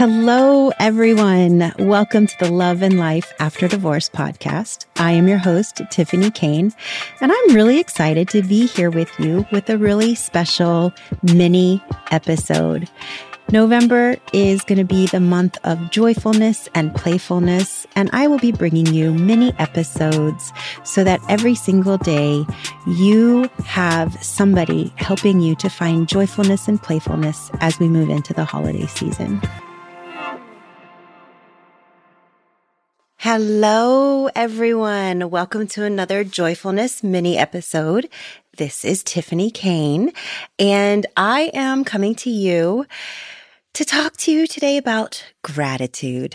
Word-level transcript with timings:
Hello, 0.00 0.72
everyone. 0.80 1.74
Welcome 1.78 2.26
to 2.26 2.34
the 2.38 2.50
Love 2.50 2.80
and 2.80 2.98
Life 2.98 3.34
After 3.38 3.68
Divorce 3.68 4.08
podcast. 4.08 4.86
I 4.96 5.12
am 5.12 5.28
your 5.28 5.36
host, 5.36 5.82
Tiphany 5.90 6.30
Kane, 6.30 6.72
and 7.20 7.30
I'm 7.30 7.54
really 7.54 7.78
excited 7.78 8.26
to 8.30 8.40
be 8.40 8.66
here 8.66 8.88
with 8.90 9.10
you 9.20 9.44
with 9.52 9.68
a 9.68 9.76
really 9.76 10.14
special 10.14 10.94
mini 11.22 11.84
episode. 12.10 12.88
November 13.52 14.16
is 14.32 14.62
going 14.62 14.78
to 14.78 14.86
be 14.86 15.06
the 15.06 15.20
month 15.20 15.58
of 15.64 15.90
joyfulness 15.90 16.66
and 16.74 16.94
playfulness, 16.94 17.86
and 17.94 18.08
I 18.14 18.26
will 18.26 18.38
be 18.38 18.52
bringing 18.52 18.86
you 18.86 19.12
mini 19.12 19.52
episodes 19.58 20.50
so 20.82 21.04
that 21.04 21.20
every 21.28 21.54
single 21.54 21.98
day 21.98 22.46
you 22.86 23.50
have 23.66 24.16
somebody 24.24 24.94
helping 24.96 25.40
you 25.40 25.54
to 25.56 25.68
find 25.68 26.08
joyfulness 26.08 26.68
and 26.68 26.82
playfulness 26.82 27.50
as 27.60 27.78
we 27.78 27.86
move 27.86 28.08
into 28.08 28.32
the 28.32 28.46
holiday 28.46 28.86
season. 28.86 29.42
Hello, 33.22 34.30
everyone. 34.34 35.28
Welcome 35.28 35.66
to 35.66 35.84
another 35.84 36.24
Joyfulness 36.24 37.02
mini 37.02 37.36
episode. 37.36 38.08
This 38.56 38.82
is 38.82 39.02
Tiphany 39.02 39.50
Kane, 39.50 40.14
and 40.58 41.04
I 41.18 41.50
am 41.52 41.84
coming 41.84 42.14
to 42.14 42.30
you 42.30 42.86
to 43.74 43.84
talk 43.84 44.16
to 44.16 44.32
you 44.32 44.46
today 44.46 44.78
about 44.78 45.22
gratitude. 45.42 46.34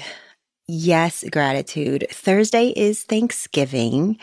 Yes, 0.68 1.24
gratitude. 1.32 2.06
Thursday 2.12 2.68
is 2.68 3.02
Thanksgiving. 3.02 4.20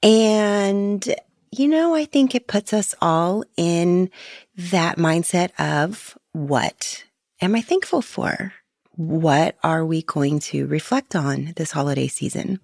And, 0.00 1.12
you 1.50 1.66
know, 1.66 1.96
I 1.96 2.04
think 2.04 2.36
it 2.36 2.46
puts 2.46 2.72
us 2.72 2.94
all 3.02 3.42
in 3.56 4.10
that 4.56 4.96
mindset 4.96 5.50
of 5.58 6.16
what 6.30 7.02
am 7.42 7.56
I 7.56 7.62
thankful 7.62 8.00
for? 8.00 8.52
What 8.96 9.56
are 9.62 9.84
we 9.84 10.02
going 10.02 10.40
to 10.40 10.66
reflect 10.66 11.14
on 11.14 11.52
this 11.56 11.70
holiday 11.70 12.08
season? 12.08 12.60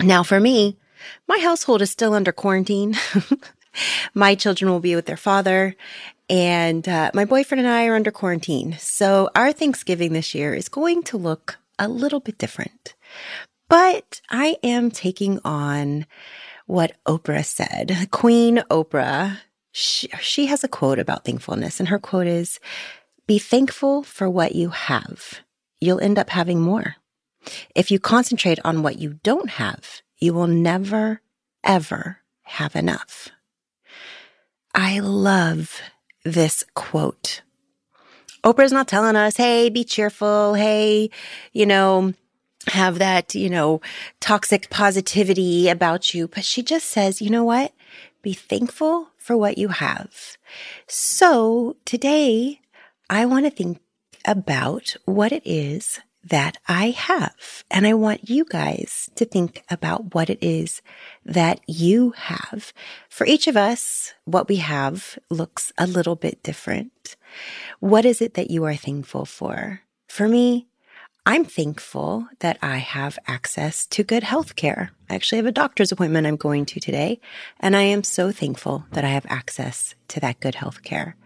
Now, 0.00 0.22
for 0.22 0.40
me, 0.40 0.78
my 1.28 1.38
household 1.38 1.82
is 1.82 1.90
still 1.90 2.14
under 2.14 2.32
quarantine. 2.32 2.96
my 4.14 4.34
children 4.34 4.70
will 4.70 4.80
be 4.80 4.94
with 4.94 5.06
their 5.06 5.16
father 5.16 5.76
and 6.30 6.88
uh, 6.88 7.10
my 7.12 7.24
boyfriend 7.24 7.60
and 7.60 7.68
I 7.68 7.86
are 7.86 7.96
under 7.96 8.12
quarantine. 8.12 8.76
So 8.78 9.30
our 9.34 9.52
Thanksgiving 9.52 10.12
this 10.12 10.32
year 10.32 10.54
is 10.54 10.68
going 10.68 11.02
to 11.04 11.16
look 11.16 11.58
a 11.76 11.88
little 11.88 12.20
bit 12.20 12.38
different. 12.38 12.94
But 13.68 14.20
I 14.30 14.56
am 14.62 14.92
taking 14.92 15.40
on 15.44 16.06
what 16.66 16.92
Oprah 17.04 17.44
said. 17.44 18.08
Queen 18.12 18.58
Oprah, 18.70 19.38
she, 19.72 20.08
she 20.20 20.46
has 20.46 20.62
a 20.62 20.68
quote 20.68 21.00
about 21.00 21.24
thankfulness, 21.24 21.80
and 21.80 21.88
her 21.88 21.98
quote 21.98 22.28
is 22.28 22.60
Be 23.30 23.38
thankful 23.38 24.02
for 24.02 24.28
what 24.28 24.56
you 24.56 24.70
have. 24.70 25.38
You'll 25.80 26.00
end 26.00 26.18
up 26.18 26.30
having 26.30 26.60
more. 26.60 26.96
If 27.76 27.92
you 27.92 28.00
concentrate 28.00 28.58
on 28.64 28.82
what 28.82 28.98
you 28.98 29.20
don't 29.22 29.50
have, 29.50 30.02
you 30.18 30.34
will 30.34 30.48
never, 30.48 31.22
ever 31.62 32.18
have 32.42 32.74
enough. 32.74 33.28
I 34.74 34.98
love 34.98 35.80
this 36.24 36.64
quote. 36.74 37.42
Oprah's 38.42 38.72
not 38.72 38.88
telling 38.88 39.14
us, 39.14 39.36
hey, 39.36 39.70
be 39.70 39.84
cheerful. 39.84 40.54
Hey, 40.54 41.10
you 41.52 41.66
know, 41.66 42.14
have 42.66 42.98
that, 42.98 43.36
you 43.36 43.48
know, 43.48 43.80
toxic 44.18 44.70
positivity 44.70 45.68
about 45.68 46.14
you. 46.14 46.26
But 46.26 46.44
she 46.44 46.64
just 46.64 46.88
says, 46.88 47.22
you 47.22 47.30
know 47.30 47.44
what? 47.44 47.72
Be 48.22 48.32
thankful 48.32 49.10
for 49.18 49.36
what 49.36 49.56
you 49.56 49.68
have. 49.68 50.36
So 50.88 51.76
today 51.84 52.59
I 53.10 53.26
want 53.26 53.44
to 53.44 53.50
think 53.50 53.80
about 54.24 54.94
what 55.04 55.32
it 55.32 55.42
is 55.44 55.98
that 56.22 56.58
I 56.68 56.90
have. 56.90 57.64
And 57.68 57.84
I 57.84 57.94
want 57.94 58.30
you 58.30 58.44
guys 58.44 59.10
to 59.16 59.24
think 59.24 59.64
about 59.68 60.14
what 60.14 60.30
it 60.30 60.38
is 60.40 60.80
that 61.24 61.60
you 61.66 62.12
have. 62.12 62.72
For 63.08 63.26
each 63.26 63.48
of 63.48 63.56
us, 63.56 64.14
what 64.26 64.48
we 64.48 64.56
have 64.56 65.18
looks 65.28 65.72
a 65.76 65.88
little 65.88 66.14
bit 66.14 66.40
different. 66.44 67.16
What 67.80 68.04
is 68.04 68.22
it 68.22 68.34
that 68.34 68.52
you 68.52 68.64
are 68.64 68.76
thankful 68.76 69.24
for? 69.24 69.80
For 70.08 70.28
me, 70.28 70.68
I'm 71.26 71.44
thankful 71.44 72.28
that 72.38 72.58
I 72.62 72.76
have 72.76 73.18
access 73.26 73.86
to 73.88 74.04
good 74.04 74.22
health 74.22 74.54
care. 74.54 74.92
I 75.08 75.16
actually 75.16 75.38
have 75.38 75.46
a 75.46 75.52
doctor's 75.52 75.90
appointment 75.90 76.28
I'm 76.28 76.36
going 76.36 76.64
to 76.66 76.80
today, 76.80 77.20
and 77.58 77.74
I 77.74 77.82
am 77.82 78.04
so 78.04 78.30
thankful 78.30 78.84
that 78.92 79.04
I 79.04 79.08
have 79.08 79.26
access 79.28 79.96
to 80.08 80.20
that 80.20 80.38
good 80.38 80.54
health 80.54 80.84
care. 80.84 81.16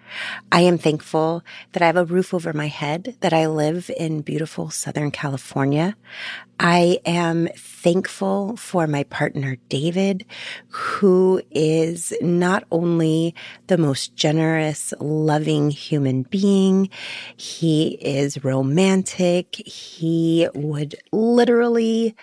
I 0.53 0.61
am 0.61 0.79
thankful 0.79 1.43
that 1.73 1.83
I 1.83 1.87
have 1.87 1.97
a 1.97 2.05
roof 2.05 2.33
over 2.35 2.53
my 2.53 2.69
head, 2.69 3.17
that 3.21 3.33
I 3.33 3.47
live 3.47 3.91
in 3.97 4.23
beautiful 4.23 4.71
Southern 4.71 5.11
California. 5.11 5.97
I 6.61 7.01
am 7.05 7.49
thankful 7.57 8.57
for 8.57 8.87
my 8.87 9.05
partner, 9.05 9.57
David, 9.69 10.25
who 10.69 11.43
is 11.51 12.13
not 12.21 12.65
only 12.71 13.35
the 13.67 13.79
most 13.79 14.15
generous, 14.15 14.95
loving 15.01 15.71
human 15.71 16.23
being, 16.23 16.91
he 17.37 17.99
is 18.01 18.45
romantic. 18.45 19.57
He 19.57 20.49
would 20.55 20.95
literally 21.13 22.15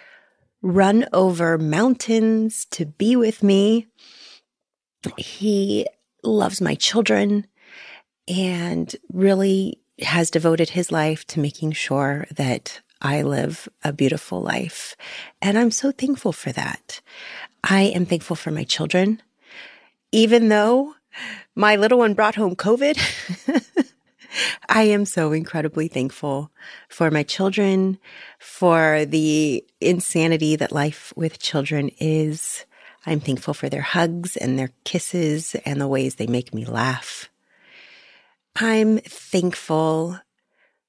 run 0.61 1.05
over 1.11 1.57
mountains 1.57 2.65
to 2.71 2.85
be 2.85 3.15
with 3.15 3.43
me. 3.43 3.87
He 5.17 5.87
loves 6.23 6.61
my 6.61 6.75
children 6.75 7.47
and 8.31 8.95
really 9.11 9.79
has 10.01 10.31
devoted 10.31 10.69
his 10.69 10.91
life 10.91 11.25
to 11.27 11.39
making 11.39 11.73
sure 11.73 12.25
that 12.31 12.79
I 13.01 13.23
live 13.23 13.67
a 13.83 13.91
beautiful 13.91 14.41
life. 14.41 14.95
And 15.41 15.57
I'm 15.57 15.71
so 15.71 15.91
thankful 15.91 16.31
for 16.31 16.51
that. 16.53 17.01
I 17.63 17.81
am 17.81 18.05
thankful 18.05 18.35
for 18.35 18.51
my 18.51 18.63
children. 18.63 19.21
Even 20.11 20.49
though 20.49 20.93
my 21.55 21.75
little 21.75 21.99
one 21.99 22.13
brought 22.13 22.35
home 22.35 22.55
COVID, 22.55 22.97
I 24.69 24.83
am 24.83 25.05
so 25.05 25.33
incredibly 25.33 25.87
thankful 25.87 26.51
for 26.87 27.11
my 27.11 27.23
children, 27.23 27.97
for 28.39 29.03
the 29.05 29.65
insanity 29.81 30.55
that 30.55 30.71
life 30.71 31.11
with 31.15 31.39
children 31.39 31.89
is. 31.99 32.65
I'm 33.05 33.19
thankful 33.19 33.55
for 33.55 33.67
their 33.67 33.81
hugs 33.81 34.37
and 34.37 34.57
their 34.57 34.71
kisses 34.83 35.55
and 35.65 35.81
the 35.81 35.87
ways 35.87 36.15
they 36.15 36.27
make 36.27 36.53
me 36.53 36.65
laugh. 36.65 37.30
I'm 38.55 38.99
thankful 38.99 40.19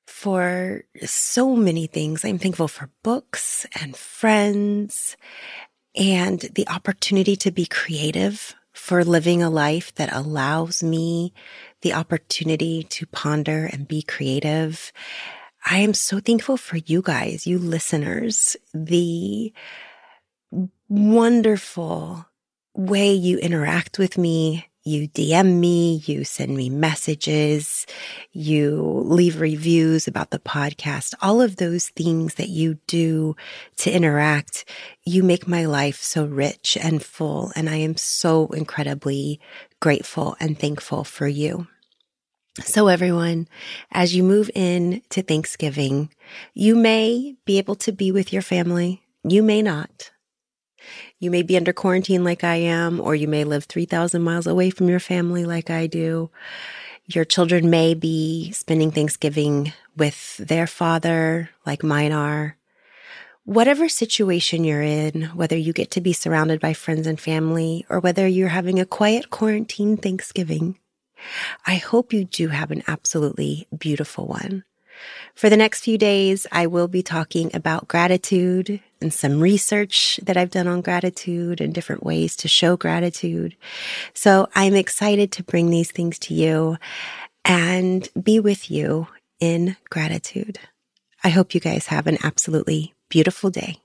for 0.06 0.84
so 1.04 1.56
many 1.56 1.86
things. 1.86 2.24
I'm 2.24 2.38
thankful 2.38 2.68
for 2.68 2.90
books 3.02 3.66
and 3.80 3.96
friends 3.96 5.16
and 5.94 6.40
the 6.40 6.68
opportunity 6.68 7.36
to 7.36 7.50
be 7.50 7.66
creative 7.66 8.54
for 8.72 9.04
living 9.04 9.42
a 9.42 9.50
life 9.50 9.94
that 9.96 10.12
allows 10.12 10.82
me 10.82 11.32
the 11.82 11.92
opportunity 11.92 12.84
to 12.84 13.06
ponder 13.06 13.68
and 13.72 13.86
be 13.86 14.02
creative. 14.02 14.92
I 15.64 15.78
am 15.78 15.94
so 15.94 16.20
thankful 16.20 16.56
for 16.56 16.78
you 16.78 17.02
guys, 17.02 17.46
you 17.46 17.58
listeners, 17.58 18.56
the 18.74 19.52
wonderful 20.88 22.26
way 22.74 23.12
you 23.12 23.38
interact 23.38 23.98
with 23.98 24.16
me, 24.18 24.66
you 24.84 25.08
DM 25.08 25.60
me, 25.60 26.02
you 26.06 26.24
send 26.24 26.56
me 26.56 26.68
messages, 26.68 27.86
you 28.32 28.80
leave 29.06 29.40
reviews 29.40 30.08
about 30.08 30.30
the 30.30 30.38
podcast, 30.38 31.14
all 31.22 31.40
of 31.40 31.56
those 31.56 31.88
things 31.88 32.34
that 32.34 32.48
you 32.48 32.78
do 32.86 33.36
to 33.76 33.92
interact, 33.92 34.64
you 35.04 35.22
make 35.22 35.46
my 35.46 35.64
life 35.64 36.02
so 36.02 36.24
rich 36.24 36.76
and 36.80 37.02
full. 37.02 37.52
And 37.54 37.68
I 37.68 37.76
am 37.76 37.96
so 37.96 38.46
incredibly 38.48 39.40
grateful 39.80 40.36
and 40.40 40.58
thankful 40.58 41.04
for 41.04 41.28
you. 41.28 41.66
So 42.60 42.88
everyone, 42.88 43.48
as 43.92 44.14
you 44.14 44.22
move 44.22 44.50
in 44.54 45.02
to 45.10 45.22
Thanksgiving, 45.22 46.10
you 46.52 46.74
may 46.76 47.36
be 47.46 47.58
able 47.58 47.76
to 47.76 47.92
be 47.92 48.12
with 48.12 48.32
your 48.32 48.42
family. 48.42 49.02
You 49.24 49.42
may 49.42 49.62
not. 49.62 50.10
You 51.18 51.30
may 51.30 51.42
be 51.42 51.56
under 51.56 51.72
quarantine 51.72 52.24
like 52.24 52.44
I 52.44 52.56
am, 52.56 53.00
or 53.00 53.14
you 53.14 53.28
may 53.28 53.44
live 53.44 53.64
3,000 53.64 54.22
miles 54.22 54.46
away 54.46 54.70
from 54.70 54.88
your 54.88 55.00
family 55.00 55.44
like 55.44 55.70
I 55.70 55.86
do. 55.86 56.30
Your 57.06 57.24
children 57.24 57.70
may 57.70 57.94
be 57.94 58.52
spending 58.52 58.90
Thanksgiving 58.90 59.72
with 59.96 60.36
their 60.38 60.66
father 60.66 61.50
like 61.66 61.82
mine 61.82 62.12
are. 62.12 62.56
Whatever 63.44 63.88
situation 63.88 64.62
you're 64.62 64.82
in, 64.82 65.24
whether 65.34 65.56
you 65.56 65.72
get 65.72 65.90
to 65.92 66.00
be 66.00 66.12
surrounded 66.12 66.60
by 66.60 66.74
friends 66.74 67.08
and 67.08 67.18
family, 67.18 67.84
or 67.88 67.98
whether 67.98 68.26
you're 68.26 68.48
having 68.48 68.78
a 68.78 68.86
quiet 68.86 69.30
quarantine 69.30 69.96
Thanksgiving, 69.96 70.78
I 71.66 71.76
hope 71.76 72.12
you 72.12 72.24
do 72.24 72.48
have 72.48 72.70
an 72.70 72.82
absolutely 72.86 73.66
beautiful 73.76 74.26
one. 74.28 74.64
For 75.34 75.48
the 75.50 75.56
next 75.56 75.80
few 75.80 75.98
days, 75.98 76.46
I 76.52 76.66
will 76.66 76.88
be 76.88 77.02
talking 77.02 77.50
about 77.54 77.88
gratitude 77.88 78.80
and 79.00 79.12
some 79.12 79.40
research 79.40 80.20
that 80.22 80.36
I've 80.36 80.50
done 80.50 80.68
on 80.68 80.80
gratitude 80.80 81.60
and 81.60 81.74
different 81.74 82.04
ways 82.04 82.36
to 82.36 82.48
show 82.48 82.76
gratitude. 82.76 83.56
So 84.14 84.48
I'm 84.54 84.74
excited 84.74 85.32
to 85.32 85.42
bring 85.42 85.70
these 85.70 85.90
things 85.90 86.18
to 86.20 86.34
you 86.34 86.78
and 87.44 88.08
be 88.20 88.38
with 88.40 88.70
you 88.70 89.08
in 89.40 89.76
gratitude. 89.90 90.58
I 91.24 91.30
hope 91.30 91.54
you 91.54 91.60
guys 91.60 91.86
have 91.86 92.06
an 92.06 92.18
absolutely 92.22 92.94
beautiful 93.08 93.50
day. 93.50 93.81